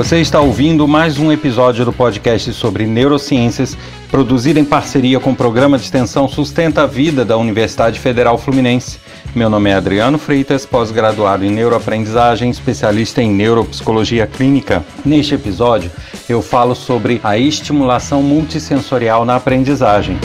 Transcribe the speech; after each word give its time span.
Você 0.00 0.18
está 0.18 0.40
ouvindo 0.40 0.88
mais 0.88 1.18
um 1.18 1.30
episódio 1.30 1.84
do 1.84 1.92
podcast 1.92 2.54
sobre 2.54 2.86
neurociências, 2.86 3.76
produzido 4.10 4.58
em 4.58 4.64
parceria 4.64 5.20
com 5.20 5.32
o 5.32 5.36
programa 5.36 5.76
de 5.76 5.84
extensão 5.84 6.26
Sustenta 6.26 6.84
a 6.84 6.86
Vida 6.86 7.22
da 7.22 7.36
Universidade 7.36 8.00
Federal 8.00 8.38
Fluminense. 8.38 8.98
Meu 9.34 9.50
nome 9.50 9.68
é 9.68 9.74
Adriano 9.74 10.16
Freitas, 10.16 10.64
pós-graduado 10.64 11.44
em 11.44 11.50
neuroaprendizagem, 11.50 12.48
especialista 12.48 13.20
em 13.20 13.30
neuropsicologia 13.30 14.26
clínica. 14.26 14.82
Neste 15.04 15.34
episódio, 15.34 15.90
eu 16.26 16.40
falo 16.40 16.74
sobre 16.74 17.20
a 17.22 17.36
estimulação 17.36 18.22
multissensorial 18.22 19.26
na 19.26 19.36
aprendizagem. 19.36 20.18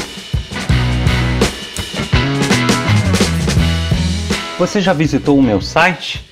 Você 4.58 4.80
já 4.80 4.94
visitou 4.94 5.38
o 5.38 5.44
meu 5.44 5.60
site? 5.60 6.25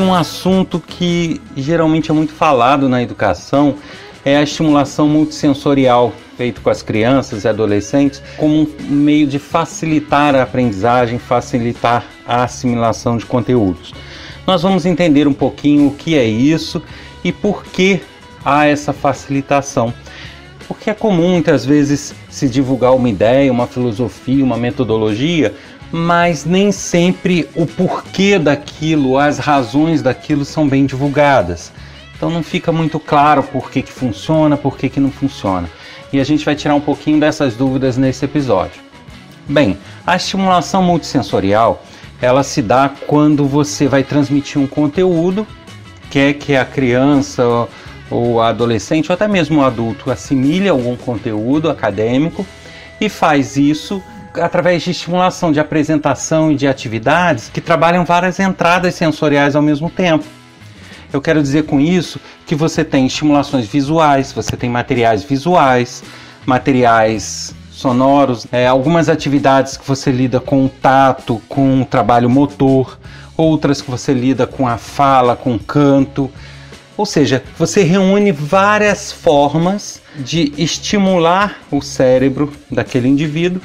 Um 0.00 0.14
assunto 0.14 0.80
que 0.80 1.38
geralmente 1.54 2.10
é 2.10 2.14
muito 2.14 2.32
falado 2.32 2.88
na 2.88 3.02
educação 3.02 3.74
é 4.24 4.34
a 4.34 4.42
estimulação 4.42 5.06
multissensorial 5.06 6.10
feito 6.38 6.62
com 6.62 6.70
as 6.70 6.80
crianças 6.80 7.44
e 7.44 7.48
adolescentes 7.48 8.22
como 8.38 8.62
um 8.62 8.66
meio 8.88 9.26
de 9.26 9.38
facilitar 9.38 10.34
a 10.34 10.42
aprendizagem, 10.42 11.18
facilitar 11.18 12.06
a 12.26 12.44
assimilação 12.44 13.18
de 13.18 13.26
conteúdos. 13.26 13.92
Nós 14.46 14.62
vamos 14.62 14.86
entender 14.86 15.28
um 15.28 15.34
pouquinho 15.34 15.88
o 15.88 15.94
que 15.94 16.16
é 16.16 16.24
isso 16.24 16.82
e 17.22 17.30
por 17.30 17.62
que 17.62 18.00
há 18.42 18.64
essa 18.64 18.94
facilitação. 18.94 19.92
Porque 20.66 20.88
é 20.88 20.94
comum 20.94 21.32
muitas 21.32 21.66
vezes 21.66 22.14
se 22.30 22.48
divulgar 22.48 22.94
uma 22.94 23.10
ideia, 23.10 23.52
uma 23.52 23.66
filosofia, 23.66 24.42
uma 24.42 24.56
metodologia, 24.56 25.54
mas 25.92 26.44
nem 26.44 26.70
sempre 26.70 27.48
o 27.54 27.66
porquê 27.66 28.38
daquilo, 28.38 29.18
as 29.18 29.38
razões 29.38 30.02
daquilo 30.02 30.44
são 30.44 30.68
bem 30.68 30.86
divulgadas. 30.86 31.72
Então 32.16 32.30
não 32.30 32.42
fica 32.42 32.70
muito 32.70 33.00
claro 33.00 33.42
por 33.42 33.70
que, 33.70 33.82
que 33.82 33.92
funciona, 33.92 34.56
por 34.56 34.76
que, 34.76 34.88
que 34.88 35.00
não 35.00 35.10
funciona. 35.10 35.68
E 36.12 36.20
a 36.20 36.24
gente 36.24 36.44
vai 36.44 36.54
tirar 36.54 36.74
um 36.74 36.80
pouquinho 36.80 37.18
dessas 37.18 37.54
dúvidas 37.54 37.96
nesse 37.96 38.24
episódio. 38.24 38.82
Bem, 39.48 39.78
a 40.06 40.16
estimulação 40.16 40.82
multissensorial 40.82 41.82
ela 42.20 42.42
se 42.42 42.60
dá 42.60 42.90
quando 43.06 43.46
você 43.46 43.88
vai 43.88 44.04
transmitir 44.04 44.60
um 44.60 44.66
conteúdo, 44.66 45.46
quer 46.10 46.34
que 46.34 46.54
a 46.54 46.64
criança 46.64 47.66
ou 48.10 48.42
adolescente 48.42 49.10
ou 49.10 49.14
até 49.14 49.26
mesmo 49.26 49.60
o 49.60 49.64
adulto 49.64 50.10
assimile 50.10 50.68
algum 50.68 50.96
conteúdo 50.96 51.70
acadêmico 51.70 52.44
e 53.00 53.08
faz 53.08 53.56
isso 53.56 54.02
através 54.34 54.82
de 54.82 54.90
estimulação 54.90 55.50
de 55.50 55.60
apresentação 55.60 56.52
e 56.52 56.56
de 56.56 56.66
atividades 56.66 57.48
que 57.48 57.60
trabalham 57.60 58.04
várias 58.04 58.38
entradas 58.38 58.94
sensoriais 58.94 59.56
ao 59.56 59.62
mesmo 59.62 59.90
tempo. 59.90 60.24
Eu 61.12 61.20
quero 61.20 61.42
dizer 61.42 61.64
com 61.64 61.80
isso 61.80 62.20
que 62.46 62.54
você 62.54 62.84
tem 62.84 63.06
estimulações 63.06 63.66
visuais, 63.66 64.32
você 64.32 64.56
tem 64.56 64.70
materiais 64.70 65.24
visuais, 65.24 66.04
materiais 66.46 67.54
sonoros, 67.70 68.46
é, 68.52 68.66
algumas 68.66 69.08
atividades 69.08 69.76
que 69.76 69.86
você 69.86 70.12
lida 70.12 70.38
com 70.38 70.64
o 70.64 70.68
tato, 70.68 71.40
com 71.48 71.82
o 71.82 71.84
trabalho 71.84 72.30
motor, 72.30 72.98
outras 73.36 73.80
que 73.82 73.90
você 73.90 74.12
lida 74.12 74.46
com 74.46 74.68
a 74.68 74.76
fala, 74.76 75.34
com 75.34 75.54
o 75.54 75.58
canto. 75.58 76.30
Ou 76.96 77.06
seja, 77.06 77.42
você 77.58 77.82
reúne 77.82 78.30
várias 78.30 79.10
formas 79.10 80.02
de 80.16 80.52
estimular 80.58 81.56
o 81.70 81.80
cérebro 81.80 82.52
daquele 82.70 83.08
indivíduo 83.08 83.60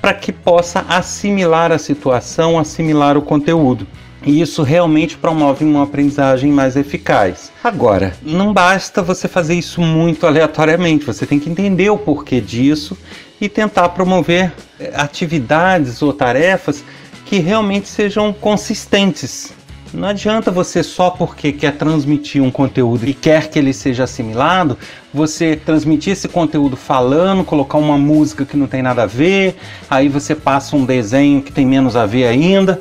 para 0.00 0.14
que 0.14 0.32
possa 0.32 0.84
assimilar 0.88 1.72
a 1.72 1.78
situação, 1.78 2.58
assimilar 2.58 3.16
o 3.16 3.22
conteúdo. 3.22 3.86
E 4.24 4.40
isso 4.40 4.62
realmente 4.62 5.16
promove 5.16 5.64
uma 5.64 5.84
aprendizagem 5.84 6.52
mais 6.52 6.76
eficaz. 6.76 7.50
Agora, 7.64 8.14
não 8.22 8.52
basta 8.52 9.02
você 9.02 9.26
fazer 9.26 9.54
isso 9.54 9.80
muito 9.80 10.26
aleatoriamente, 10.26 11.06
você 11.06 11.24
tem 11.24 11.38
que 11.38 11.48
entender 11.48 11.88
o 11.88 11.96
porquê 11.96 12.40
disso 12.40 12.96
e 13.40 13.48
tentar 13.48 13.88
promover 13.90 14.52
eh, 14.78 14.92
atividades 14.94 16.02
ou 16.02 16.12
tarefas 16.12 16.84
que 17.24 17.38
realmente 17.38 17.88
sejam 17.88 18.32
consistentes 18.32 19.54
não 19.92 20.08
adianta 20.08 20.50
você 20.50 20.82
só 20.82 21.10
porque 21.10 21.52
quer 21.52 21.76
transmitir 21.76 22.42
um 22.42 22.50
conteúdo 22.50 23.06
e 23.06 23.14
quer 23.14 23.48
que 23.48 23.58
ele 23.58 23.72
seja 23.72 24.04
assimilado, 24.04 24.78
você 25.12 25.56
transmitir 25.56 26.12
esse 26.12 26.28
conteúdo 26.28 26.76
falando, 26.76 27.44
colocar 27.44 27.78
uma 27.78 27.98
música 27.98 28.44
que 28.44 28.56
não 28.56 28.66
tem 28.66 28.82
nada 28.82 29.02
a 29.02 29.06
ver, 29.06 29.56
aí 29.88 30.08
você 30.08 30.34
passa 30.34 30.76
um 30.76 30.84
desenho 30.84 31.42
que 31.42 31.52
tem 31.52 31.66
menos 31.66 31.96
a 31.96 32.06
ver 32.06 32.26
ainda. 32.26 32.80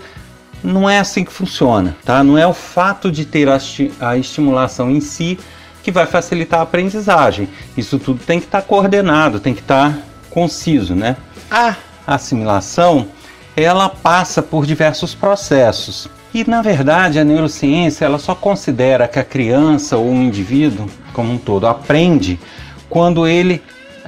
Não 0.64 0.90
é 0.90 1.00
assim 1.00 1.24
que 1.24 1.32
funciona, 1.32 1.96
tá? 2.04 2.24
Não 2.24 2.38
é 2.38 2.46
o 2.46 2.54
fato 2.54 3.12
de 3.12 3.26
ter 3.26 3.48
a, 3.48 3.58
a 4.02 4.18
estimulação 4.18 4.92
em 4.92 5.00
si 5.00 5.40
que 5.82 5.92
vai 5.92 6.06
facilitar 6.06 6.60
a 6.60 6.64
aprendizagem. 6.64 7.48
Isso 7.78 7.98
tudo 7.98 8.24
tem 8.24 8.40
que 8.40 8.46
estar 8.46 8.62
tá 8.62 8.68
coordenado, 8.68 9.40
tem 9.40 9.54
que 9.54 9.62
estar 9.62 9.94
tá 9.94 10.00
conciso, 10.30 10.94
né? 10.94 11.16
A 11.50 11.76
assimilação, 12.06 13.08
ela 13.56 13.90
passa 13.90 14.44
por 14.44 14.66
diversos 14.66 15.16
processos. 15.16 16.10
E 16.34 16.48
na 16.48 16.62
verdade 16.62 17.20
a 17.20 17.24
neurociência 17.24 18.06
ela 18.06 18.20
só 18.20 18.36
considera 18.36 19.08
que 19.08 19.20
a 19.20 19.24
criança 19.24 19.98
ou 19.98 20.10
o 20.10 20.22
indivíduo 20.22 20.88
como 21.14 21.34
um 21.34 21.38
todo 21.38 21.66
aprende 21.66 22.40
quando 22.88 23.28
ele 23.28 23.62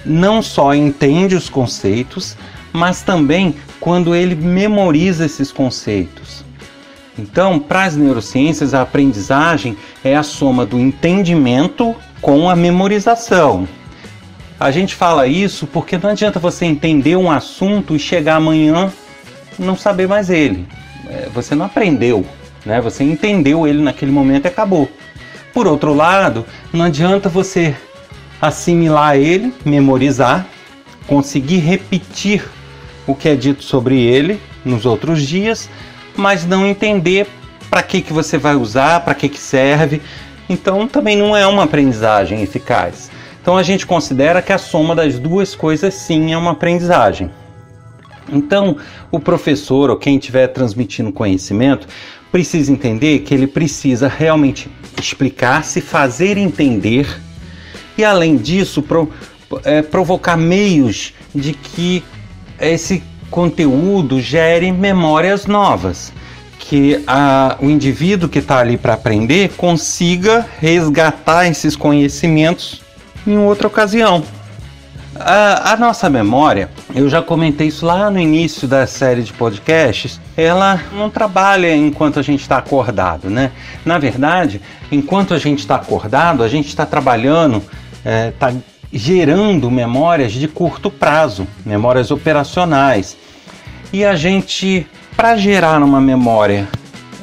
não 0.05 0.41
só 0.41 0.73
entende 0.73 1.35
os 1.35 1.49
conceitos, 1.49 2.35
mas 2.71 3.01
também 3.01 3.55
quando 3.79 4.15
ele 4.15 4.35
memoriza 4.35 5.25
esses 5.25 5.51
conceitos. 5.51 6.43
Então, 7.17 7.59
para 7.59 7.83
as 7.83 7.95
neurociências, 7.95 8.73
a 8.73 8.81
aprendizagem 8.81 9.77
é 10.03 10.15
a 10.15 10.23
soma 10.23 10.65
do 10.65 10.79
entendimento 10.79 11.95
com 12.21 12.49
a 12.49 12.55
memorização. 12.55 13.67
A 14.59 14.71
gente 14.71 14.95
fala 14.95 15.27
isso 15.27 15.67
porque 15.67 15.97
não 15.97 16.11
adianta 16.11 16.39
você 16.39 16.65
entender 16.65 17.15
um 17.15 17.29
assunto 17.29 17.95
e 17.95 17.99
chegar 17.99 18.35
amanhã 18.35 18.91
não 19.59 19.75
saber 19.75 20.07
mais 20.07 20.29
ele. 20.29 20.67
É, 21.11 21.27
você 21.33 21.53
não 21.53 21.65
aprendeu, 21.65 22.25
né? 22.65 22.79
Você 22.79 23.03
entendeu 23.03 23.67
ele 23.67 23.81
naquele 23.81 24.11
momento 24.11 24.45
e 24.45 24.47
acabou. 24.47 24.89
Por 25.53 25.67
outro 25.67 25.93
lado, 25.93 26.45
não 26.71 26.85
adianta 26.85 27.27
você 27.27 27.75
assimilar 28.41 29.17
ele, 29.17 29.53
memorizar, 29.65 30.47
conseguir 31.05 31.57
repetir 31.57 32.43
o 33.05 33.13
que 33.13 33.27
é 33.27 33.35
dito 33.35 33.61
sobre 33.61 34.01
ele 34.01 34.39
nos 34.63 34.85
outros 34.85 35.21
dias, 35.21 35.69
mas 36.15 36.45
não 36.45 36.65
entender 36.65 37.27
para 37.69 37.83
que, 37.83 38.01
que 38.01 38.13
você 38.13 38.37
vai 38.37 38.55
usar, 38.55 39.01
para 39.01 39.13
que, 39.13 39.27
que 39.27 39.39
serve. 39.39 40.01
Então 40.49 40.87
também 40.87 41.17
não 41.17 41.35
é 41.35 41.45
uma 41.45 41.63
aprendizagem 41.63 42.41
eficaz. 42.41 43.11
Então 43.41 43.57
a 43.57 43.63
gente 43.63 43.85
considera 43.85 44.41
que 44.41 44.53
a 44.53 44.57
soma 44.57 44.95
das 44.95 45.19
duas 45.19 45.55
coisas 45.55 45.93
sim 45.93 46.31
é 46.31 46.37
uma 46.37 46.51
aprendizagem. 46.51 47.29
Então, 48.29 48.77
o 49.11 49.19
professor 49.19 49.89
ou 49.89 49.97
quem 49.97 50.17
estiver 50.17 50.47
transmitindo 50.47 51.11
conhecimento 51.11 51.87
precisa 52.31 52.71
entender 52.71 53.19
que 53.19 53.33
ele 53.33 53.47
precisa 53.47 54.07
realmente 54.07 54.69
explicar, 54.99 55.63
se 55.63 55.81
fazer 55.81 56.37
entender 56.37 57.07
e, 57.97 58.03
além 58.03 58.37
disso, 58.37 58.81
pro, 58.81 59.09
é, 59.63 59.81
provocar 59.81 60.37
meios 60.37 61.13
de 61.35 61.53
que 61.53 62.03
esse 62.59 63.03
conteúdo 63.29 64.21
gere 64.21 64.71
memórias 64.71 65.45
novas. 65.45 66.13
Que 66.59 67.03
a, 67.05 67.57
o 67.59 67.69
indivíduo 67.69 68.29
que 68.29 68.39
está 68.39 68.59
ali 68.59 68.77
para 68.77 68.93
aprender 68.93 69.49
consiga 69.57 70.45
resgatar 70.59 71.47
esses 71.47 71.75
conhecimentos 71.75 72.81
em 73.25 73.37
outra 73.37 73.67
ocasião. 73.67 74.23
A, 75.25 75.73
a, 75.73 75.77
nossa 75.77 76.09
memória, 76.09 76.69
eu 76.95 77.09
já 77.09 77.21
comentei 77.21 77.67
isso 77.67 77.85
lá 77.85 78.09
no 78.09 78.19
início 78.19 78.67
da 78.67 78.87
série 78.87 79.23
de 79.23 79.31
podcasts, 79.33 80.19
ela 80.35 80.81
não 80.93 81.09
trabalha 81.09 81.75
enquanto 81.75 82.19
a 82.19 82.21
gente 82.21 82.41
está 82.41 82.57
acordado, 82.57 83.29
né? 83.29 83.51
Na 83.85 83.97
verdade, 83.97 84.61
enquanto 84.91 85.33
a 85.33 85.37
gente 85.37 85.59
está 85.59 85.75
acordado, 85.75 86.43
a 86.43 86.47
gente 86.47 86.67
está 86.67 86.85
trabalhando, 86.85 87.57
está 87.57 88.09
é, 88.09 88.31
tá 88.31 88.53
gerando 88.91 89.69
memórias 89.69 90.31
de 90.31 90.47
curto 90.47 90.89
prazo, 90.89 91.47
memórias 91.65 92.11
operacionais. 92.11 93.15
E 93.93 94.03
a 94.03 94.15
gente, 94.15 94.87
para 95.15 95.37
gerar 95.37 95.81
uma 95.81 96.01
memória 96.01 96.67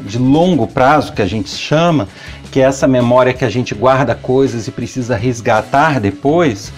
de 0.00 0.18
longo 0.18 0.66
prazo, 0.66 1.12
que 1.12 1.22
a 1.22 1.26
gente 1.26 1.50
chama, 1.50 2.08
que 2.50 2.60
é 2.60 2.64
essa 2.64 2.86
memória 2.86 3.34
que 3.34 3.44
a 3.44 3.50
gente 3.50 3.74
guarda 3.74 4.14
coisas 4.14 4.66
e 4.66 4.70
precisa 4.70 5.16
resgatar 5.16 6.00
depois, 6.00 6.72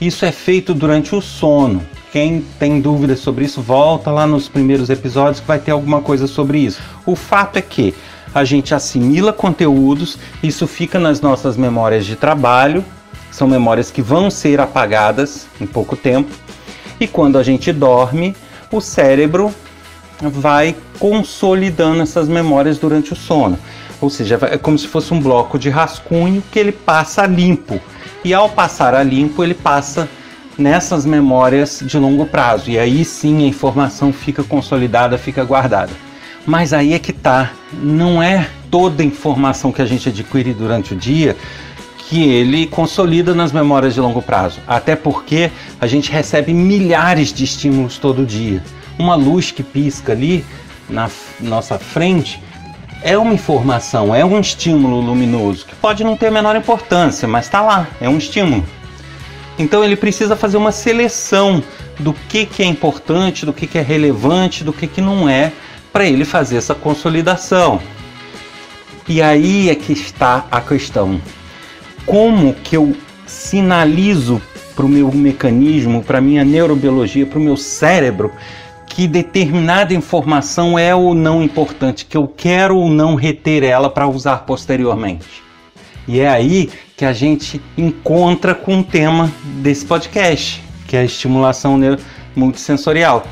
isso 0.00 0.24
é 0.24 0.32
feito 0.32 0.72
durante 0.72 1.14
o 1.14 1.20
sono. 1.20 1.82
Quem 2.10 2.44
tem 2.58 2.80
dúvidas 2.80 3.20
sobre 3.20 3.44
isso, 3.44 3.60
volta 3.60 4.10
lá 4.10 4.26
nos 4.26 4.48
primeiros 4.48 4.90
episódios 4.90 5.40
que 5.40 5.46
vai 5.46 5.58
ter 5.58 5.70
alguma 5.70 6.00
coisa 6.00 6.26
sobre 6.26 6.58
isso. 6.58 6.80
O 7.06 7.14
fato 7.14 7.56
é 7.56 7.62
que 7.62 7.94
a 8.34 8.44
gente 8.44 8.74
assimila 8.74 9.32
conteúdos, 9.32 10.18
isso 10.42 10.66
fica 10.66 10.98
nas 10.98 11.20
nossas 11.20 11.56
memórias 11.56 12.06
de 12.06 12.16
trabalho, 12.16 12.84
são 13.30 13.46
memórias 13.46 13.90
que 13.90 14.02
vão 14.02 14.30
ser 14.30 14.60
apagadas 14.60 15.46
em 15.60 15.66
pouco 15.66 15.96
tempo, 15.96 16.30
e 16.98 17.06
quando 17.06 17.38
a 17.38 17.42
gente 17.42 17.72
dorme, 17.72 18.34
o 18.72 18.80
cérebro 18.80 19.54
vai 20.20 20.76
consolidando 20.98 22.02
essas 22.02 22.28
memórias 22.28 22.78
durante 22.78 23.12
o 23.12 23.16
sono. 23.16 23.58
Ou 24.00 24.10
seja, 24.10 24.38
é 24.42 24.58
como 24.58 24.78
se 24.78 24.86
fosse 24.86 25.12
um 25.12 25.20
bloco 25.20 25.58
de 25.58 25.68
rascunho 25.68 26.42
que 26.50 26.58
ele 26.58 26.72
passa 26.72 27.26
limpo. 27.26 27.80
E 28.24 28.34
ao 28.34 28.48
passar 28.48 28.94
a 28.94 29.02
limpo, 29.02 29.42
ele 29.42 29.54
passa 29.54 30.08
nessas 30.58 31.06
memórias 31.06 31.82
de 31.84 31.98
longo 31.98 32.26
prazo. 32.26 32.70
E 32.70 32.78
aí 32.78 33.04
sim 33.04 33.44
a 33.44 33.46
informação 33.46 34.12
fica 34.12 34.44
consolidada, 34.44 35.16
fica 35.16 35.42
guardada. 35.44 35.92
Mas 36.46 36.72
aí 36.72 36.92
é 36.92 36.98
que 36.98 37.12
tá, 37.12 37.52
não 37.72 38.22
é 38.22 38.48
toda 38.70 39.02
a 39.02 39.06
informação 39.06 39.72
que 39.72 39.82
a 39.82 39.86
gente 39.86 40.08
adquire 40.08 40.52
durante 40.52 40.94
o 40.94 40.96
dia 40.96 41.36
que 42.08 42.28
ele 42.28 42.66
consolida 42.66 43.34
nas 43.34 43.52
memórias 43.52 43.94
de 43.94 44.00
longo 44.00 44.20
prazo. 44.20 44.58
Até 44.66 44.96
porque 44.96 45.50
a 45.80 45.86
gente 45.86 46.10
recebe 46.10 46.52
milhares 46.52 47.32
de 47.32 47.44
estímulos 47.44 47.98
todo 47.98 48.26
dia. 48.26 48.62
Uma 48.98 49.14
luz 49.14 49.50
que 49.52 49.62
pisca 49.62 50.12
ali 50.12 50.44
na 50.88 51.08
nossa 51.40 51.78
frente 51.78 52.42
é 53.02 53.16
uma 53.16 53.34
informação, 53.34 54.14
é 54.14 54.24
um 54.24 54.38
estímulo 54.40 55.00
luminoso 55.00 55.66
que 55.66 55.74
pode 55.76 56.04
não 56.04 56.16
ter 56.16 56.26
a 56.26 56.30
menor 56.30 56.56
importância, 56.56 57.26
mas 57.26 57.46
está 57.46 57.60
lá, 57.60 57.88
é 58.00 58.08
um 58.08 58.18
estímulo. 58.18 58.64
Então 59.58 59.84
ele 59.84 59.96
precisa 59.96 60.36
fazer 60.36 60.56
uma 60.56 60.72
seleção 60.72 61.62
do 61.98 62.12
que, 62.12 62.46
que 62.46 62.62
é 62.62 62.66
importante, 62.66 63.44
do 63.44 63.52
que, 63.52 63.66
que 63.66 63.78
é 63.78 63.82
relevante, 63.82 64.64
do 64.64 64.72
que, 64.72 64.86
que 64.86 65.00
não 65.00 65.28
é, 65.28 65.52
para 65.92 66.06
ele 66.06 66.24
fazer 66.24 66.56
essa 66.56 66.74
consolidação. 66.74 67.80
E 69.08 69.20
aí 69.20 69.68
é 69.68 69.74
que 69.74 69.92
está 69.92 70.46
a 70.50 70.60
questão. 70.60 71.20
Como 72.06 72.54
que 72.54 72.76
eu 72.76 72.96
sinalizo 73.26 74.40
para 74.74 74.86
o 74.86 74.88
meu 74.88 75.12
mecanismo, 75.12 76.02
para 76.02 76.18
a 76.18 76.20
minha 76.20 76.44
neurobiologia, 76.44 77.26
para 77.26 77.38
o 77.38 77.42
meu 77.42 77.56
cérebro, 77.56 78.32
que 78.90 79.06
determinada 79.06 79.94
informação 79.94 80.76
é 80.76 80.94
ou 80.94 81.14
não 81.14 81.42
importante, 81.42 82.04
que 82.04 82.16
eu 82.16 82.26
quero 82.26 82.76
ou 82.76 82.90
não 82.90 83.14
reter 83.14 83.62
ela 83.62 83.88
para 83.88 84.08
usar 84.08 84.38
posteriormente? 84.38 85.42
E 86.08 86.18
é 86.18 86.28
aí 86.28 86.68
que 86.96 87.04
a 87.04 87.12
gente 87.12 87.62
encontra 87.78 88.52
com 88.52 88.80
o 88.80 88.84
tema 88.84 89.32
desse 89.62 89.86
podcast, 89.86 90.60
que 90.88 90.96
é 90.96 91.00
a 91.00 91.04
estimulação 91.04 91.78
multissensorial. 92.34 93.24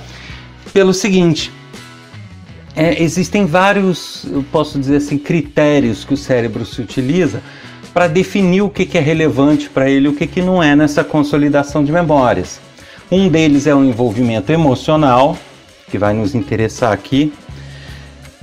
Pelo 0.73 0.95
seguinte, 0.95 1.51
é, 2.77 3.03
existem 3.03 3.45
vários, 3.45 4.25
eu 4.31 4.45
posso 4.53 4.79
dizer 4.79 4.99
assim, 4.99 5.19
critérios 5.19 6.05
que 6.05 6.15
o 6.15 6.17
cérebro 6.17 6.65
se 6.65 6.81
utiliza 6.81 7.43
para 7.93 8.07
definir 8.07 8.63
o 8.63 8.71
que, 8.71 8.87
que 8.87 8.97
é 8.97 9.01
relevante 9.01 9.69
para 9.69 9.91
ele 9.91 10.07
e 10.07 10.09
o 10.09 10.15
que, 10.15 10.27
que 10.27 10.41
não 10.41 10.63
é 10.63 10.77
nessa 10.77 11.03
consolidação 11.03 11.83
de 11.83 11.91
memórias. 11.91 12.61
Um 13.11 13.29
deles 13.29 13.67
é 13.67 13.75
o 13.75 13.83
envolvimento 13.83 14.53
emocional, 14.53 15.37
que 15.90 15.99
vai 15.99 16.14
nos 16.14 16.35
interessar 16.35 16.93
aqui, 16.93 17.32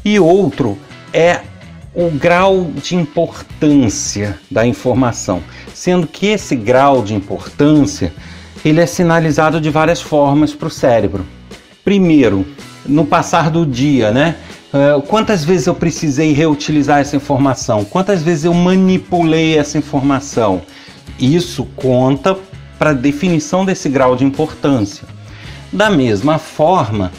e 0.04 0.20
outro 0.20 0.78
é 1.14 1.42
o 1.94 2.10
grau 2.10 2.70
de 2.76 2.96
importância 2.96 4.38
da 4.52 4.66
informação, 4.68 5.42
sendo 5.74 6.06
que 6.06 6.28
esse 6.28 6.56
grau 6.56 7.02
de 7.02 7.16
importância 7.16 8.14
ele 8.64 8.82
é 8.82 8.86
sinalizado 8.86 9.62
de 9.62 9.70
várias 9.70 10.02
formas 10.02 10.54
para 10.54 10.68
o 10.68 10.72
cérebro. 10.72 11.26
Primeiro, 11.84 12.46
no 12.86 13.06
passar 13.06 13.50
do 13.50 13.66
dia, 13.66 14.12
né? 14.12 14.36
Uh, 14.74 15.02
quantas 15.04 15.46
vezes 15.46 15.68
eu 15.68 15.76
precisei 15.76 16.34
reutilizar 16.34 17.00
essa 17.00 17.16
informação? 17.16 17.86
Quantas 17.86 18.22
vezes 18.22 18.44
eu 18.44 18.54
manipulei 18.54 19.58
essa 19.58 19.78
informação? 19.78 20.62
Isso 21.20 21.64
conta 21.76 22.38
para 22.78 22.90
a 22.90 22.94
definição 22.94 23.64
desse 23.64 23.88
grau 23.88 24.16
de 24.16 24.26
importância. 24.26 25.08
Da 25.72 25.90
mesma 25.90 26.38
forma, 26.38 27.12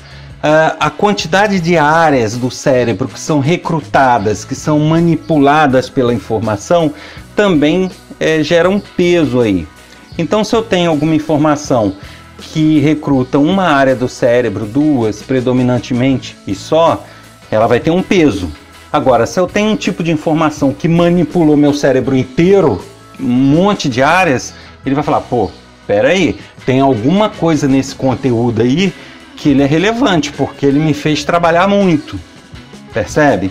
uh, 0.47 0.77
a 0.79 0.91
quantidade 0.91 1.59
de 1.59 1.77
áreas 1.77 2.37
do 2.37 2.51
cérebro 2.51 3.09
que 3.09 3.19
são 3.19 3.41
recrutadas, 3.41 4.45
que 4.45 4.55
são 4.55 4.79
manipuladas 4.79 5.91
pela 5.91 6.15
informação, 6.15 6.93
também 7.35 7.87
uh, 7.87 8.43
gera 8.43 8.71
um 8.71 8.79
peso 8.79 9.41
aí. 9.41 9.67
Então, 10.17 10.45
se 10.45 10.55
eu 10.55 10.63
tenho 10.63 10.91
alguma 10.91 11.15
informação 11.15 11.95
que 12.39 12.79
recruta 12.79 13.39
uma 13.39 13.65
área 13.65 13.95
do 13.95 14.09
cérebro, 14.09 14.65
duas 14.65 15.23
predominantemente 15.23 16.37
e 16.47 16.55
só, 16.55 17.05
ela 17.51 17.67
vai 17.67 17.81
ter 17.81 17.91
um 17.91 18.03
peso. 18.03 18.51
Agora, 18.93 19.27
se 19.27 19.39
eu 19.39 19.47
tenho 19.47 19.71
um 19.71 19.77
tipo 19.77 20.03
de 20.03 20.13
informação 20.13 20.73
que 20.73 20.89
manipulou 20.89 21.57
meu 21.57 21.75
cérebro 21.75 22.17
inteiro, 22.17 22.83
um 23.19 23.25
monte 23.25 23.89
de 23.89 24.03
áreas, 24.03 24.55
ele 24.85 24.95
vai 24.95 25.05
falar: 25.05 25.21
pô, 25.23 25.51
peraí, 25.87 26.39
tem 26.65 26.81
alguma 26.81 27.29
coisa 27.29 27.67
nesse 27.67 27.95
conteúdo 27.95 28.63
aí 28.63 28.93
que 29.37 29.51
ele 29.51 29.63
é 29.63 29.67
relevante, 29.67 30.33
porque 30.33 30.65
ele 30.65 30.79
me 30.79 30.95
fez 30.95 31.25
trabalhar 31.25 31.69
muito. 31.69 32.19
Percebe? 32.93 33.51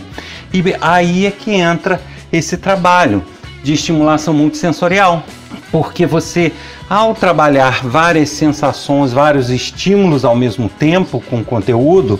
E 0.54 0.64
aí 0.82 1.26
é 1.26 1.32
que 1.32 1.52
entra 1.54 2.02
esse 2.32 2.58
trabalho 2.58 3.24
de 3.64 3.74
estimulação 3.74 4.34
multissensorial, 4.34 5.24
porque 5.72 6.06
você, 6.06 6.52
ao 6.90 7.14
trabalhar 7.14 7.82
várias 7.84 8.30
sensações, 8.30 9.12
vários 9.12 9.50
estímulos 9.50 10.26
ao 10.26 10.36
mesmo 10.36 10.70
tempo 10.70 11.24
com 11.30 11.44
conteúdo, 11.44 12.20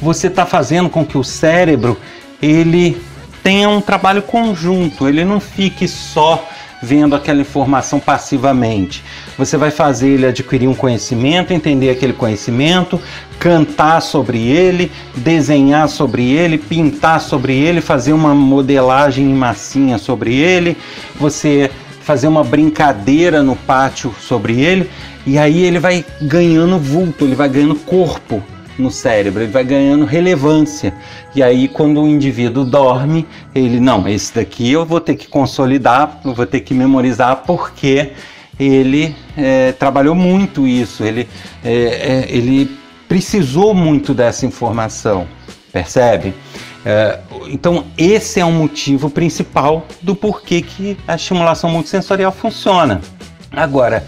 você 0.00 0.28
está 0.28 0.46
fazendo 0.46 0.88
com 0.88 1.04
que 1.04 1.18
o 1.18 1.24
cérebro 1.24 1.96
ele 2.40 3.00
tenha 3.42 3.68
um 3.68 3.80
trabalho 3.80 4.22
conjunto, 4.22 5.08
ele 5.08 5.24
não 5.24 5.40
fique 5.40 5.86
só 5.86 6.46
vendo 6.82 7.14
aquela 7.14 7.40
informação 7.40 8.00
passivamente. 8.00 9.04
Você 9.36 9.56
vai 9.56 9.70
fazer 9.70 10.08
ele 10.08 10.26
adquirir 10.26 10.68
um 10.68 10.74
conhecimento, 10.74 11.52
entender 11.52 11.90
aquele 11.90 12.12
conhecimento, 12.12 13.00
cantar 13.38 14.00
sobre 14.00 14.48
ele, 14.48 14.90
desenhar 15.16 15.88
sobre 15.88 16.30
ele, 16.30 16.58
pintar 16.58 17.20
sobre 17.20 17.54
ele, 17.54 17.80
fazer 17.80 18.12
uma 18.12 18.34
modelagem 18.34 19.24
em 19.24 19.34
massinha 19.34 19.98
sobre 19.98 20.34
ele, 20.34 20.76
você 21.18 21.70
fazer 22.00 22.28
uma 22.28 22.42
brincadeira 22.42 23.42
no 23.42 23.54
pátio 23.54 24.14
sobre 24.20 24.60
ele, 24.60 24.90
e 25.26 25.38
aí 25.38 25.62
ele 25.62 25.78
vai 25.78 26.04
ganhando 26.20 26.78
vulto, 26.78 27.24
ele 27.24 27.34
vai 27.34 27.48
ganhando 27.48 27.74
corpo 27.74 28.42
no 28.80 28.90
cérebro, 28.90 29.42
ele 29.42 29.52
vai 29.52 29.62
ganhando 29.62 30.04
relevância. 30.04 30.92
E 31.34 31.42
aí, 31.42 31.68
quando 31.68 32.02
o 32.02 32.08
indivíduo 32.08 32.64
dorme, 32.64 33.26
ele, 33.54 33.78
não, 33.78 34.08
esse 34.08 34.34
daqui 34.34 34.72
eu 34.72 34.84
vou 34.84 35.00
ter 35.00 35.14
que 35.14 35.28
consolidar, 35.28 36.20
eu 36.24 36.34
vou 36.34 36.46
ter 36.46 36.60
que 36.60 36.74
memorizar, 36.74 37.42
porque 37.46 38.12
ele 38.58 39.14
é, 39.36 39.72
trabalhou 39.72 40.14
muito 40.14 40.66
isso, 40.66 41.04
ele, 41.04 41.28
é, 41.64 41.72
é, 41.72 42.26
ele 42.28 42.76
precisou 43.08 43.74
muito 43.74 44.12
dessa 44.12 44.44
informação, 44.44 45.26
percebe? 45.72 46.34
É, 46.84 47.20
então, 47.48 47.84
esse 47.96 48.40
é 48.40 48.44
um 48.44 48.52
motivo 48.52 49.10
principal 49.10 49.86
do 50.00 50.14
porquê 50.14 50.62
que 50.62 50.96
a 51.06 51.14
estimulação 51.14 51.70
multissensorial 51.70 52.32
funciona. 52.32 53.00
Agora, 53.52 54.04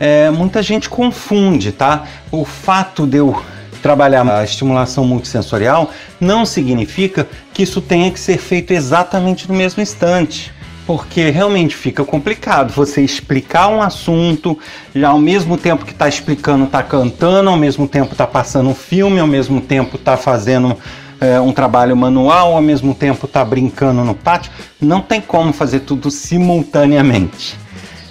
é, 0.00 0.30
muita 0.30 0.62
gente 0.62 0.88
confunde, 0.88 1.72
tá? 1.72 2.04
O 2.30 2.44
fato 2.44 3.06
de 3.06 3.18
eu 3.18 3.40
trabalhar 3.78 4.26
a 4.28 4.44
estimulação 4.44 5.04
multissensorial 5.04 5.90
não 6.20 6.44
significa 6.44 7.28
que 7.52 7.62
isso 7.62 7.80
tenha 7.80 8.10
que 8.10 8.20
ser 8.20 8.38
feito 8.38 8.72
exatamente 8.72 9.48
no 9.48 9.54
mesmo 9.54 9.82
instante. 9.82 10.52
Porque 10.86 11.28
realmente 11.28 11.76
fica 11.76 12.02
complicado 12.02 12.72
você 12.72 13.02
explicar 13.02 13.68
um 13.68 13.82
assunto, 13.82 14.58
já 14.94 15.10
ao 15.10 15.18
mesmo 15.18 15.58
tempo 15.58 15.84
que 15.84 15.92
está 15.92 16.08
explicando, 16.08 16.64
está 16.64 16.82
cantando, 16.82 17.50
ao 17.50 17.58
mesmo 17.58 17.86
tempo 17.86 18.12
está 18.12 18.26
passando 18.26 18.70
um 18.70 18.74
filme, 18.74 19.20
ao 19.20 19.26
mesmo 19.26 19.60
tempo 19.60 19.96
está 19.96 20.16
fazendo 20.16 20.74
é, 21.20 21.38
um 21.38 21.52
trabalho 21.52 21.94
manual, 21.94 22.54
ao 22.54 22.62
mesmo 22.62 22.94
tempo 22.94 23.26
está 23.26 23.44
brincando 23.44 24.02
no 24.02 24.14
pátio. 24.14 24.50
Não 24.80 25.02
tem 25.02 25.20
como 25.20 25.52
fazer 25.52 25.80
tudo 25.80 26.10
simultaneamente. 26.10 27.56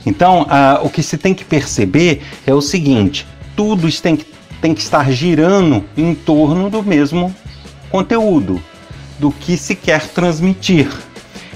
Então, 0.06 0.48
o 0.84 0.90
que 0.90 1.04
se 1.04 1.18
tem 1.18 1.34
que 1.34 1.44
perceber 1.44 2.22
é 2.46 2.54
o 2.54 2.62
seguinte: 2.62 3.28
tudo 3.58 3.92
tem 4.02 4.16
que 4.16 4.37
tem 4.62 4.74
que 4.74 4.82
estar 4.82 5.10
girando 5.12 5.84
em 5.96 6.14
torno 6.14 6.70
do 6.70 6.84
mesmo 6.84 7.34
conteúdo, 7.90 8.62
do 9.20 9.32
que 9.32 9.58
se 9.58 9.76
quer 9.76 10.08
transmitir. 10.08 10.90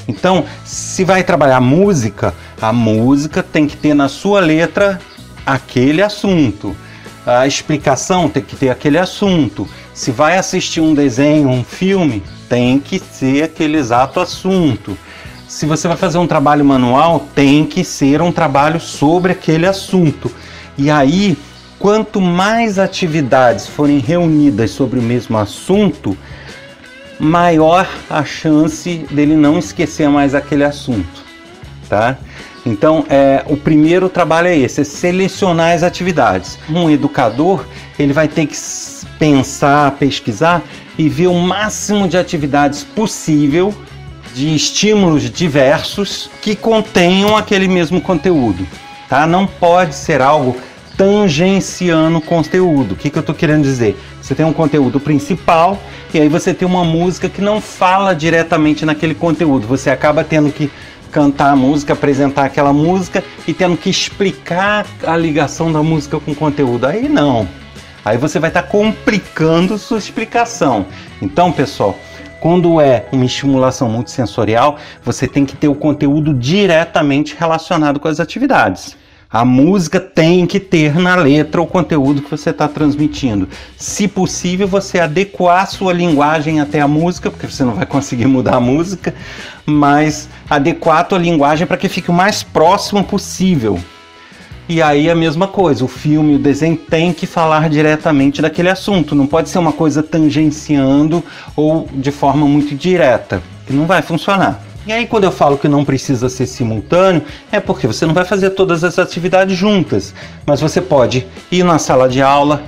Então, 0.08 0.46
se 0.66 1.04
vai 1.04 1.24
trabalhar 1.24 1.60
música, 1.62 2.34
A 2.62 2.72
música 2.72 3.42
tem 3.42 3.66
que 3.66 3.76
ter 3.76 3.96
na 3.96 4.08
sua 4.08 4.40
letra 4.40 5.02
aquele 5.44 6.00
assunto. 6.00 6.76
A 7.26 7.48
explicação 7.48 8.30
tem 8.30 8.44
que 8.44 8.56
ter 8.56 8.70
aquele 8.70 9.00
assunto. 9.00 9.68
Se 9.96 10.12
vai 10.12 10.38
assistir 10.38 10.80
um 10.80 10.94
desenho, 10.94 11.50
um 11.50 11.64
filme, 11.64 12.22
tem 12.48 12.78
que 12.78 13.00
ser 13.00 13.46
aquele 13.46 13.80
exato 13.80 14.20
assunto. 14.20 14.96
Se 15.48 15.66
você 15.66 15.88
vai 15.88 15.98
fazer 15.98 16.20
um 16.20 16.28
trabalho 16.28 16.64
manual, 16.64 17.28
tem 17.34 17.66
que 17.66 17.84
ser 17.84 18.22
um 18.22 18.32
trabalho 18.32 18.80
sobre 18.80 19.32
aquele 19.32 19.66
assunto. 19.66 20.32
E 20.78 20.92
aí, 20.92 21.36
quanto 21.82 22.22
mais 22.22 22.78
atividades 22.78 23.66
forem 23.68 23.98
reunidas 23.98 24.70
sobre 24.70 25.00
o 25.00 25.02
mesmo 25.02 25.36
assunto, 25.36 26.16
maior 27.20 27.90
a 28.08 28.24
chance 28.24 29.04
dele 29.10 29.36
não 29.36 29.58
esquecer 29.58 30.08
mais 30.08 30.36
aquele 30.36 30.64
assunto, 30.64 31.24
tá? 31.90 32.18
Então, 32.64 33.04
é, 33.10 33.44
o 33.48 33.58
primeiro 33.58 34.08
trabalho 34.10 34.48
é 34.48 34.56
esse, 34.56 34.82
é 34.82 34.84
selecionar 34.84 35.74
as 35.74 35.82
atividades. 35.82 36.60
Um 36.70 36.88
educador, 36.88 37.66
ele 37.98 38.14
vai 38.14 38.28
ter 38.28 38.46
que 38.46 38.56
pensar, 39.18 39.90
pesquisar 39.94 40.62
e 41.00 41.10
ver 41.10 41.28
o 41.28 41.34
máximo 41.34 42.08
de 42.08 42.16
atividades 42.16 42.84
possível, 42.84 43.74
de 44.36 44.56
estímulos 44.56 45.24
diversos 45.32 46.30
que 46.44 46.56
contenham 46.56 47.36
aquele 47.36 47.68
mesmo 47.68 48.00
conteúdo, 48.00 48.68
tá? 49.10 49.26
Não 49.26 49.48
pode 49.48 49.96
ser 49.96 50.22
algo 50.22 50.56
tangenciando 51.02 52.20
o 52.20 52.22
conteúdo. 52.22 52.92
O 52.92 52.96
que, 52.96 53.10
que 53.10 53.18
eu 53.18 53.22
estou 53.22 53.34
querendo 53.34 53.64
dizer? 53.64 53.98
Você 54.22 54.36
tem 54.36 54.46
um 54.46 54.54
conteúdo 54.54 55.00
principal 55.00 55.82
e 56.14 56.20
aí 56.20 56.30
você 56.30 56.54
tem 56.54 56.68
uma 56.68 56.84
música 56.84 57.28
que 57.28 57.42
não 57.42 57.60
fala 57.60 58.14
diretamente 58.14 58.86
naquele 58.86 59.16
conteúdo. 59.16 59.66
Você 59.66 59.90
acaba 59.90 60.24
tendo 60.24 60.52
que 60.52 60.70
cantar 61.12 61.54
a 61.54 61.56
música, 61.56 61.94
apresentar 61.94 62.46
aquela 62.46 62.72
música 62.72 63.24
e 63.48 63.54
tendo 63.54 63.76
que 63.78 63.90
explicar 63.90 64.86
a 65.04 65.18
ligação 65.18 65.72
da 65.72 65.82
música 65.82 66.20
com 66.20 66.34
o 66.34 66.36
conteúdo. 66.36 66.86
Aí 66.86 67.10
não. 67.10 67.50
Aí 68.06 68.16
você 68.16 68.38
vai 68.38 68.52
estar 68.52 68.62
tá 68.62 68.68
complicando 68.68 69.80
sua 69.80 69.98
explicação. 69.98 70.86
Então, 71.20 71.52
pessoal, 71.52 71.98
quando 72.40 72.80
é 72.80 73.08
uma 73.12 73.26
estimulação 73.26 73.90
multissensorial, 73.90 74.78
você 75.04 75.28
tem 75.28 75.48
que 75.48 75.56
ter 75.56 75.68
o 75.68 75.74
conteúdo 75.74 76.32
diretamente 76.32 77.36
relacionado 77.36 78.00
com 78.00 78.08
as 78.08 78.20
atividades. 78.20 79.01
A 79.34 79.46
música 79.46 79.98
tem 79.98 80.46
que 80.46 80.60
ter 80.60 81.00
na 81.00 81.16
letra 81.16 81.62
o 81.62 81.66
conteúdo 81.66 82.22
que 82.22 82.30
você 82.30 82.50
está 82.50 82.68
transmitindo. 82.68 83.48
Se 83.78 84.06
possível, 84.06 84.68
você 84.68 85.00
adequar 85.00 85.66
sua 85.70 85.94
linguagem 85.94 86.60
até 86.60 86.82
a 86.82 86.88
música, 86.88 87.32
porque 87.32 87.48
você 87.48 87.64
não 87.64 87.74
vai 87.74 87.86
conseguir 87.86 88.26
mudar 88.26 88.56
a 88.56 88.60
música, 88.60 89.16
mas 89.66 90.28
adequar 90.50 91.08
a 91.10 91.18
linguagem 91.18 91.66
para 91.66 91.78
que 91.78 91.88
fique 91.88 92.12
o 92.12 92.14
mais 92.14 92.44
próximo 92.44 93.06
possível. 93.06 93.80
E 94.68 94.82
aí 94.82 95.10
a 95.10 95.16
mesma 95.16 95.48
coisa, 95.48 95.86
o 95.86 95.88
filme, 95.88 96.36
o 96.36 96.40
desenho 96.40 96.76
tem 96.76 97.14
que 97.14 97.26
falar 97.26 97.70
diretamente 97.70 98.42
daquele 98.42 98.70
assunto, 98.70 99.16
não 99.16 99.28
pode 99.28 99.48
ser 99.48 99.60
uma 99.60 99.72
coisa 99.72 100.04
tangenciando 100.04 101.24
ou 101.56 101.88
de 101.94 102.12
forma 102.12 102.46
muito 102.46 102.76
direta, 102.76 103.42
que 103.66 103.72
não 103.72 103.86
vai 103.86 104.02
funcionar. 104.02 104.71
E 104.86 104.92
aí, 104.92 105.06
quando 105.06 105.26
eu 105.26 105.32
falo 105.32 105.60
que 105.60 105.68
não 105.68 105.86
precisa 105.86 106.28
ser 106.28 106.48
simultâneo, 106.48 107.22
é 107.52 107.60
porque 107.60 107.86
você 107.86 108.04
não 108.06 108.16
vai 108.16 108.26
fazer 108.26 108.50
todas 108.52 108.84
as 108.84 108.98
atividades 108.98 109.56
juntas, 109.56 110.12
mas 110.44 110.60
você 110.60 110.82
pode 110.82 111.28
ir 111.52 111.64
na 111.64 111.78
sala 111.78 112.10
de 112.10 112.20
aula, 112.20 112.64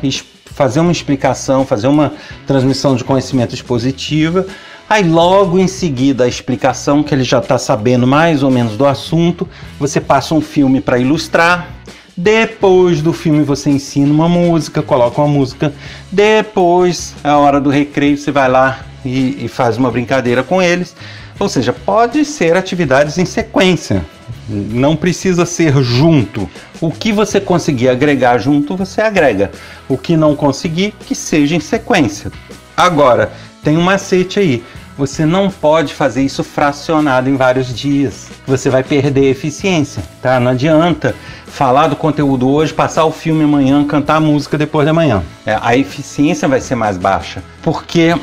fazer 0.45 0.79
uma 0.79 0.91
explicação, 0.91 1.65
fazer 1.65 1.87
uma 1.87 2.13
transmissão 2.45 2.95
de 2.95 3.03
conhecimento 3.03 3.55
expositiva. 3.55 4.45
Aí, 4.87 5.03
logo 5.03 5.57
em 5.57 5.67
seguida, 5.67 6.25
a 6.25 6.27
explicação, 6.27 7.01
que 7.01 7.15
ele 7.15 7.23
já 7.23 7.39
está 7.39 7.57
sabendo 7.57 8.05
mais 8.05 8.43
ou 8.43 8.51
menos 8.51 8.77
do 8.77 8.85
assunto, 8.85 9.49
você 9.79 9.99
passa 9.99 10.35
um 10.35 10.41
filme 10.41 10.79
para 10.79 10.99
ilustrar. 10.99 11.67
Depois 12.15 13.01
do 13.01 13.11
filme, 13.11 13.43
você 13.43 13.71
ensina 13.71 14.13
uma 14.13 14.29
música, 14.29 14.83
coloca 14.83 15.19
uma 15.19 15.27
música. 15.27 15.73
Depois, 16.11 17.15
a 17.23 17.37
hora 17.37 17.59
do 17.59 17.71
recreio, 17.71 18.19
você 18.19 18.31
vai 18.31 18.47
lá 18.47 18.81
e, 19.03 19.45
e 19.45 19.47
faz 19.47 19.77
uma 19.77 19.89
brincadeira 19.89 20.43
com 20.43 20.61
eles. 20.61 20.95
Ou 21.39 21.49
seja, 21.49 21.73
pode 21.73 22.23
ser 22.25 22.55
atividades 22.55 23.17
em 23.17 23.25
sequência, 23.25 24.05
não 24.47 24.95
precisa 24.95 25.45
ser 25.45 25.81
junto. 25.81 26.49
O 26.79 26.91
que 26.91 27.11
você 27.11 27.39
conseguir 27.39 27.89
agregar 27.89 28.37
junto, 28.37 28.75
você 28.75 29.01
agrega. 29.01 29.51
O 29.87 29.97
que 29.97 30.15
não 30.17 30.35
conseguir, 30.35 30.93
que 31.05 31.15
seja 31.15 31.55
em 31.55 31.59
sequência. 31.59 32.31
Agora, 32.75 33.31
tem 33.63 33.77
um 33.77 33.81
macete 33.81 34.39
aí. 34.39 34.63
Você 34.97 35.25
não 35.25 35.49
pode 35.49 35.93
fazer 35.93 36.23
isso 36.23 36.43
fracionado 36.43 37.27
em 37.27 37.35
vários 37.35 37.73
dias. 37.73 38.29
Você 38.45 38.69
vai 38.69 38.83
perder 38.83 39.29
eficiência, 39.29 40.03
tá? 40.21 40.39
Não 40.39 40.51
adianta 40.51 41.15
falar 41.47 41.87
do 41.87 41.95
conteúdo 41.95 42.47
hoje, 42.47 42.73
passar 42.73 43.03
o 43.05 43.11
filme 43.11 43.43
amanhã, 43.43 43.83
cantar 43.85 44.17
a 44.17 44.19
música 44.19 44.57
depois 44.57 44.85
da 44.85 44.93
manhã. 44.93 45.23
É, 45.45 45.57
a 45.59 45.75
eficiência 45.75 46.47
vai 46.47 46.61
ser 46.61 46.75
mais 46.75 46.97
baixa, 46.97 47.43
porque 47.63 48.15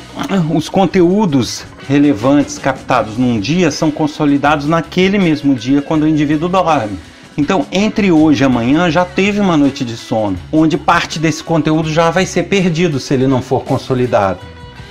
os 0.55 0.69
conteúdos 0.69 1.65
relevantes 1.89 2.57
captados 2.57 3.17
num 3.17 3.41
dia 3.41 3.71
são 3.73 3.91
consolidados 3.91 4.67
naquele 4.67 5.19
mesmo 5.19 5.57
dia 5.57 5.83
quando 5.83 6.05
o 6.05 6.09
indivíduo 6.09 6.49
dorme. 6.49 6.99
Então, 7.37 7.67
entre 7.73 8.13
hoje 8.13 8.45
e 8.45 8.47
amanhã 8.47 8.91
já 8.91 9.05
teve 9.05 9.41
uma 9.41 9.57
noite 9.57 9.85
de 9.85 9.97
sono, 9.97 10.37
onde 10.53 10.77
parte 10.77 11.19
desse 11.19 11.43
conteúdo 11.43 11.93
já 11.93 12.11
vai 12.11 12.27
ser 12.27 12.45
perdido 12.45 13.01
se 13.01 13.15
ele 13.15 13.27
não 13.27 13.43
for 13.43 13.65
consolidado. 13.65 14.39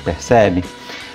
Percebe? 0.03 0.63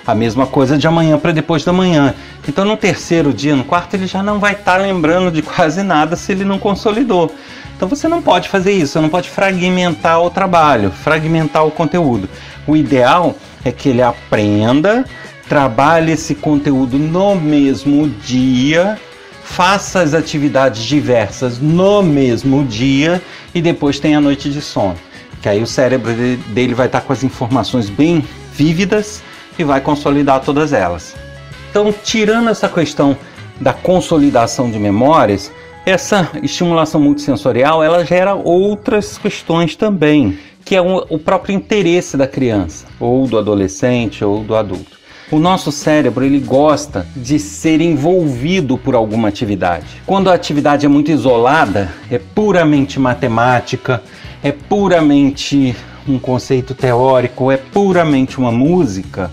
A 0.07 0.15
mesma 0.15 0.47
coisa 0.47 0.77
de 0.77 0.87
amanhã 0.87 1.19
para 1.19 1.33
depois 1.33 1.65
da 1.65 1.73
manhã. 1.73 2.15
Então, 2.47 2.65
no 2.65 2.77
terceiro 2.77 3.33
dia, 3.33 3.57
no 3.57 3.65
quarto, 3.65 3.95
ele 3.95 4.07
já 4.07 4.23
não 4.23 4.39
vai 4.39 4.53
estar 4.53 4.77
tá 4.77 4.79
lembrando 4.79 5.31
de 5.31 5.41
quase 5.41 5.83
nada 5.83 6.15
se 6.15 6.33
ele 6.33 6.45
não 6.45 6.59
consolidou. 6.59 7.35
Então, 7.77 7.89
você 7.89 8.07
não 8.07 8.21
pode 8.21 8.49
fazer 8.49 8.73
isso, 8.73 8.93
você 8.93 9.01
não 9.01 9.09
pode 9.09 9.31
fragmentar 9.31 10.21
o 10.23 10.29
trabalho, 10.29 10.91
fragmentar 10.91 11.67
o 11.67 11.71
conteúdo. 11.71 12.29
O 12.67 12.77
ideal 12.77 13.35
é 13.65 13.73
que 13.73 13.89
ele 13.89 14.03
aprenda, 14.03 15.05
trabalhe 15.49 16.13
esse 16.13 16.35
conteúdo 16.35 16.99
no 16.99 17.35
mesmo 17.35 18.09
dia, 18.09 18.99
faça 19.43 20.01
as 20.01 20.15
atividades 20.15 20.83
diversas 20.83 21.59
no 21.59 22.03
mesmo 22.03 22.65
dia 22.65 23.23
e 23.55 23.63
depois 23.63 23.99
tenha 23.99 24.19
a 24.19 24.21
noite 24.21 24.51
de 24.51 24.61
sono. 24.61 24.97
Que 25.41 25.49
aí 25.49 25.63
o 25.63 25.67
cérebro 25.67 26.13
dele 26.49 26.75
vai 26.75 26.87
estar 26.87 27.01
tá 27.01 27.07
com 27.07 27.13
as 27.13 27.25
informações 27.25 27.89
bem 27.89 28.25
vívidas 28.55 29.23
e 29.59 29.65
vai 29.65 29.81
consolidar 29.81 30.41
todas 30.41 30.73
elas. 30.73 31.15
Então, 31.71 31.93
tirando 32.05 32.51
essa 32.51 32.69
questão 32.69 33.17
da 33.61 33.73
consolidação 33.73 34.71
de 34.71 34.79
memórias, 34.79 35.51
essa 35.87 36.31
estimulação 36.43 37.01
multissensorial 37.01 37.83
ela 37.83 38.05
gera 38.05 38.35
outras 38.35 39.19
questões 39.19 39.77
também, 39.77 40.39
que 40.65 40.75
é 40.75 40.81
o 40.81 41.19
próprio 41.19 41.55
interesse 41.55 42.17
da 42.17 42.27
criança, 42.27 42.87
ou 42.99 43.27
do 43.27 43.39
adolescente, 43.39 44.25
ou 44.25 44.43
do 44.43 44.57
adulto. 44.57 44.99
O 45.31 45.39
nosso 45.39 45.73
cérebro 45.73 46.25
ele 46.25 46.39
gosta 46.39 47.07
de 47.17 47.39
ser 47.39 47.81
envolvido 47.81 48.79
por 48.79 48.95
alguma 48.95 49.29
atividade. 49.29 49.87
Quando 50.07 50.31
a 50.31 50.35
atividade 50.35 50.87
é 50.87 50.89
muito 50.89 51.11
isolada, 51.11 51.93
é 52.11 52.19
puramente 52.19 53.01
matemática, 53.01 54.03
é 54.43 54.53
puramente 54.53 55.75
um 56.07 56.19
conceito 56.19 56.75
teórico, 56.75 57.51
é 57.51 57.57
puramente 57.57 58.39
uma 58.39 58.53
música, 58.53 59.31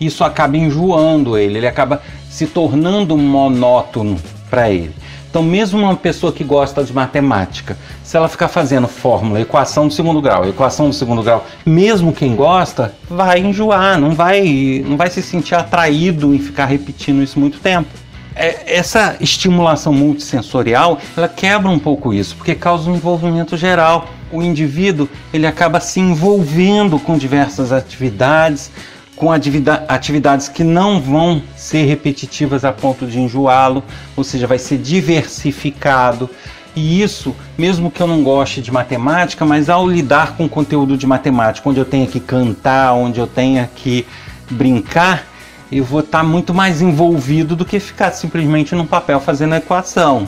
isso 0.00 0.24
acaba 0.24 0.56
enjoando 0.56 1.36
ele, 1.38 1.58
ele 1.58 1.66
acaba 1.66 2.02
se 2.28 2.46
tornando 2.46 3.16
monótono 3.16 4.18
para 4.50 4.70
ele. 4.70 4.94
Então, 5.28 5.42
mesmo 5.42 5.78
uma 5.78 5.94
pessoa 5.94 6.32
que 6.32 6.42
gosta 6.42 6.82
de 6.82 6.94
matemática, 6.94 7.76
se 8.02 8.16
ela 8.16 8.26
ficar 8.26 8.48
fazendo 8.48 8.88
fórmula, 8.88 9.38
equação 9.38 9.86
do 9.86 9.92
segundo 9.92 10.18
grau, 10.18 10.48
equação 10.48 10.88
do 10.88 10.94
segundo 10.94 11.22
grau, 11.22 11.46
mesmo 11.64 12.10
quem 12.10 12.34
gosta, 12.34 12.94
vai 13.06 13.40
enjoar, 13.40 13.98
não 14.00 14.12
vai, 14.12 14.82
não 14.86 14.96
vai 14.96 15.10
se 15.10 15.20
sentir 15.20 15.54
atraído 15.54 16.34
em 16.34 16.38
ficar 16.38 16.64
repetindo 16.64 17.22
isso 17.22 17.38
muito 17.38 17.58
tempo. 17.58 17.88
É, 18.34 18.78
essa 18.78 19.16
estimulação 19.20 19.92
multissensorial, 19.92 20.98
ela 21.14 21.28
quebra 21.28 21.70
um 21.70 21.78
pouco 21.78 22.14
isso, 22.14 22.34
porque 22.36 22.54
causa 22.54 22.90
um 22.90 22.94
envolvimento 22.94 23.58
geral. 23.58 24.08
O 24.30 24.42
indivíduo, 24.42 25.08
ele 25.32 25.46
acaba 25.46 25.80
se 25.80 26.00
envolvendo 26.00 26.98
com 26.98 27.16
diversas 27.16 27.72
atividades, 27.72 28.70
com 29.14 29.30
atividades 29.32 30.48
que 30.48 30.62
não 30.62 31.00
vão 31.00 31.42
ser 31.56 31.86
repetitivas 31.86 32.64
a 32.64 32.72
ponto 32.72 33.06
de 33.06 33.18
enjoá-lo, 33.18 33.82
ou 34.16 34.22
seja, 34.22 34.46
vai 34.46 34.58
ser 34.58 34.78
diversificado. 34.78 36.28
E 36.74 37.00
isso, 37.00 37.34
mesmo 37.56 37.90
que 37.90 38.02
eu 38.02 38.06
não 38.06 38.22
goste 38.22 38.60
de 38.60 38.70
matemática, 38.70 39.46
mas 39.46 39.70
ao 39.70 39.88
lidar 39.88 40.36
com 40.36 40.46
conteúdo 40.46 40.98
de 40.98 41.06
matemática, 41.06 41.66
onde 41.66 41.80
eu 41.80 41.86
tenha 41.86 42.06
que 42.06 42.20
cantar, 42.20 42.92
onde 42.92 43.18
eu 43.18 43.26
tenha 43.26 43.70
que 43.74 44.06
brincar, 44.50 45.24
eu 45.72 45.82
vou 45.82 46.00
estar 46.00 46.22
muito 46.22 46.52
mais 46.52 46.82
envolvido 46.82 47.56
do 47.56 47.64
que 47.64 47.80
ficar 47.80 48.10
simplesmente 48.10 48.74
no 48.74 48.86
papel 48.86 49.18
fazendo 49.18 49.54
a 49.54 49.56
equação. 49.56 50.26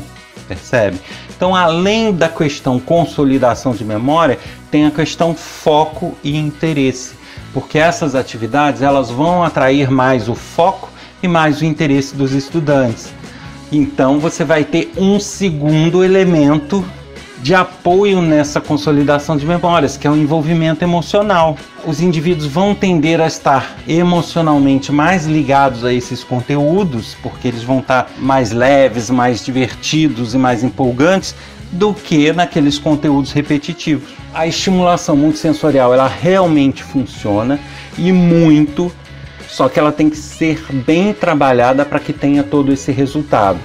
Percebe? 0.48 0.98
Então, 1.38 1.54
além 1.54 2.12
da 2.12 2.28
questão 2.28 2.80
consolidação 2.80 3.72
de 3.72 3.84
memória, 3.84 4.40
tem 4.72 4.86
a 4.86 4.90
questão 4.90 5.36
foco 5.36 6.18
e 6.24 6.36
interesse, 6.36 7.14
porque 7.54 7.78
essas 7.78 8.16
atividades 8.16 8.82
elas 8.82 9.08
vão 9.08 9.44
atrair 9.44 9.88
mais 9.88 10.28
o 10.28 10.34
foco 10.34 10.90
e 11.22 11.28
mais 11.28 11.60
o 11.60 11.64
interesse 11.64 12.16
dos 12.16 12.32
estudantes. 12.32 13.12
Então 13.70 14.18
você 14.18 14.44
vai 14.44 14.64
ter 14.64 14.90
um 14.96 15.20
segundo 15.20 16.02
elemento 16.02 16.84
de 17.40 17.54
apoio 17.54 18.20
nessa 18.20 18.60
consolidação 18.60 19.36
de 19.36 19.46
memórias, 19.46 19.96
que 19.96 20.08
é 20.08 20.10
o 20.10 20.16
envolvimento 20.16 20.82
emocional. 20.82 21.56
Os 21.88 22.02
indivíduos 22.02 22.46
vão 22.46 22.74
tender 22.74 23.18
a 23.18 23.26
estar 23.26 23.78
emocionalmente 23.88 24.92
mais 24.92 25.24
ligados 25.24 25.86
a 25.86 25.90
esses 25.90 26.22
conteúdos, 26.22 27.16
porque 27.22 27.48
eles 27.48 27.62
vão 27.62 27.78
estar 27.78 28.10
mais 28.18 28.52
leves, 28.52 29.08
mais 29.08 29.42
divertidos 29.42 30.34
e 30.34 30.36
mais 30.36 30.62
empolgantes 30.62 31.34
do 31.72 31.94
que 31.94 32.30
naqueles 32.30 32.78
conteúdos 32.78 33.32
repetitivos. 33.32 34.10
A 34.34 34.46
estimulação 34.46 35.16
multissensorial, 35.16 35.94
ela 35.94 36.06
realmente 36.06 36.84
funciona 36.84 37.58
e 37.96 38.12
muito, 38.12 38.92
só 39.48 39.66
que 39.66 39.80
ela 39.80 39.90
tem 39.90 40.10
que 40.10 40.18
ser 40.18 40.62
bem 40.70 41.14
trabalhada 41.14 41.86
para 41.86 42.00
que 42.00 42.12
tenha 42.12 42.42
todo 42.42 42.70
esse 42.70 42.92
resultado. 42.92 43.58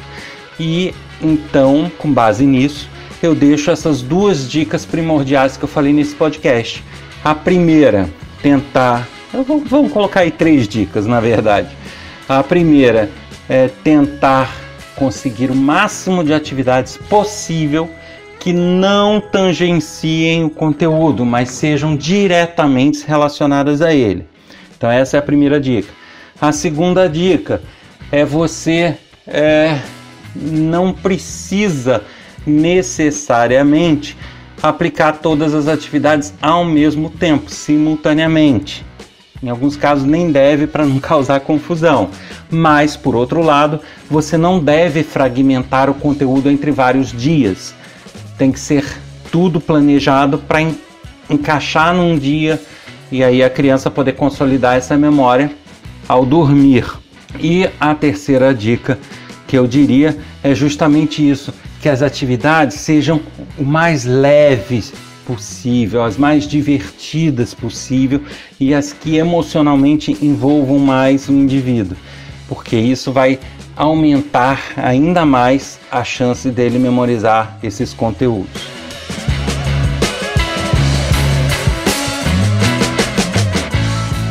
E 0.58 0.96
então, 1.22 1.92
com 1.98 2.10
base 2.10 2.46
nisso, 2.46 2.88
eu 3.22 3.36
deixo 3.36 3.70
essas 3.70 4.01
duas 4.01 4.50
dicas 4.50 4.86
primordiais 4.86 5.58
que 5.58 5.63
eu 5.65 5.70
falei 5.70 5.92
nesse 5.92 6.15
podcast. 6.15 6.82
A 7.24 7.34
primeira, 7.34 8.10
tentar. 8.42 9.08
Vou, 9.48 9.63
vamos 9.65 9.94
colocar 9.94 10.22
aí 10.22 10.32
três 10.32 10.68
dicas, 10.68 11.06
na 11.06 11.22
verdade. 11.22 11.70
A 12.27 12.44
primeira 12.44 13.10
é 13.48 13.70
tentar 13.70 14.53
conseguir 14.96 15.50
o 15.50 15.56
máximo 15.56 16.24
de 16.24 16.34
atividades 16.34 16.98
possível 16.98 17.89
que 18.39 18.51
não 18.51 19.22
tangenciem 19.22 20.44
o 20.44 20.50
conteúdo, 20.50 21.25
mas 21.25 21.50
sejam 21.50 21.96
diretamente 21.96 23.06
relacionadas 23.08 23.82
a 23.82 23.94
ele. 23.94 24.27
Então, 24.75 24.92
essa 24.92 25.15
é 25.15 25.20
a 25.20 25.24
primeira 25.24 25.62
dica. 25.62 25.94
A 26.42 26.51
segunda 26.51 27.08
dica 27.08 27.62
é 28.12 28.25
você 28.25 28.98
é, 29.25 29.80
não 30.36 30.92
precisa 30.92 32.03
necessariamente 32.46 34.18
aplicar 34.63 35.17
todas 35.17 35.53
as 35.53 35.67
atividades 35.67 36.34
ao 36.41 36.63
mesmo 36.63 37.10
tempo, 37.10 37.51
simultaneamente. 37.51 38.86
Em 39.43 39.50
alguns 39.50 39.75
casos 39.75 40.05
nem 40.05 40.32
deve 40.32 40.65
para 40.65 40.86
não 40.86 41.00
causar 41.01 41.41
confusão. 41.41 42.10
Mas, 42.50 42.96
por 42.96 43.13
outro 43.13 43.41
lado, 43.41 43.82
você 44.10 44.38
não 44.38 44.60
deve 44.63 45.03
fragmentar 45.03 45.89
o 45.89 45.93
conteúdo 45.93 46.50
entre 46.50 46.72
vários 46.72 47.12
dias. 47.12 47.75
Tem 48.38 48.53
que 48.53 48.60
ser 48.60 48.86
tudo 49.29 49.60
planejado 49.60 50.38
para 50.38 50.62
en 50.62 50.75
encaixar 51.29 51.96
num 51.96 52.17
dia 52.17 52.62
e 53.12 53.24
aí 53.24 53.41
a 53.41 53.50
criança 53.50 53.89
poder 53.89 54.13
consolidar 54.13 54.75
essa 54.75 54.98
memória 54.98 55.51
ao 56.08 56.25
dormir. 56.25 56.86
E 57.39 57.67
a 57.79 57.96
terceira 57.96 58.53
dica 58.53 59.00
que 59.48 59.58
eu 59.58 59.65
diria 59.65 60.17
é 60.43 60.53
justamente 60.53 61.27
isso: 61.27 61.53
que 61.83 61.89
as 61.89 62.01
atividades 62.01 62.77
sejam 62.77 63.19
o 63.59 63.63
mais 63.65 64.05
leves 64.05 64.93
possível, 65.27 66.01
as 66.01 66.15
mais 66.15 66.47
divertidas 66.47 67.53
possível 67.53 68.21
e 68.57 68.73
as 68.73 68.93
que 68.93 69.17
emocionalmente 69.17 70.17
envolvam 70.21 70.79
mais 70.79 71.27
o 71.27 71.33
indivíduo, 71.33 71.97
porque 72.47 72.77
isso 72.77 73.11
vai 73.11 73.37
aumentar 73.75 74.61
ainda 74.77 75.25
mais 75.25 75.77
a 75.91 76.05
chance 76.05 76.49
dele 76.49 76.79
memorizar 76.79 77.59
esses 77.61 77.93
conteúdos. 77.93 78.82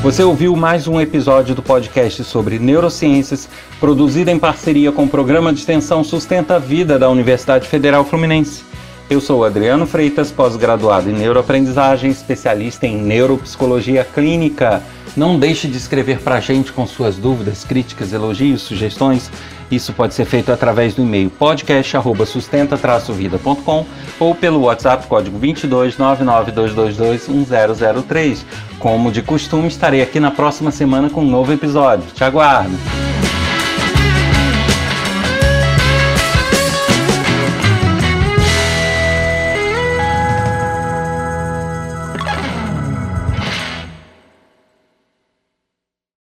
Você 0.02 0.24
ouviu 0.24 0.56
mais 0.56 0.88
um 0.88 1.00
episódio 1.00 1.54
do 1.54 1.62
podcast 1.62 2.24
sobre 2.24 2.58
neurociências, 2.58 3.48
produzido 3.78 4.32
em 4.32 4.38
parceria 4.38 4.90
com 4.90 5.04
o 5.04 5.08
programa 5.08 5.52
de 5.52 5.60
extensão 5.60 6.02
Sustenta 6.02 6.56
a 6.56 6.58
Vida 6.58 6.98
da 6.98 7.08
Universidade 7.08 7.68
Federal 7.68 8.04
Fluminense. 8.04 8.64
Eu 9.12 9.20
sou 9.20 9.44
Adriano 9.44 9.86
Freitas, 9.86 10.32
pós-graduado 10.32 11.08
em 11.10 11.12
neuroaprendizagem, 11.12 12.10
especialista 12.10 12.86
em 12.86 12.96
neuropsicologia 12.96 14.04
clínica. 14.04 14.82
Não 15.14 15.38
deixe 15.38 15.68
de 15.68 15.76
escrever 15.76 16.20
para 16.20 16.36
a 16.36 16.40
gente 16.40 16.72
com 16.72 16.86
suas 16.86 17.16
dúvidas, 17.16 17.62
críticas, 17.62 18.14
elogios, 18.14 18.62
sugestões. 18.62 19.30
Isso 19.70 19.92
pode 19.92 20.14
ser 20.14 20.24
feito 20.24 20.50
através 20.50 20.94
do 20.94 21.02
e-mail 21.02 21.28
podcast@sustenta-vida.com 21.28 23.84
ou 24.18 24.34
pelo 24.34 24.62
WhatsApp 24.62 25.06
código 25.06 25.36
22 25.36 25.98
99222 25.98 27.28
1003. 27.28 28.46
Como 28.78 29.12
de 29.12 29.20
costume, 29.20 29.68
estarei 29.68 30.00
aqui 30.00 30.18
na 30.18 30.30
próxima 30.30 30.70
semana 30.70 31.10
com 31.10 31.20
um 31.20 31.30
novo 31.30 31.52
episódio. 31.52 32.06
Te 32.14 32.24
aguardo. 32.24 32.72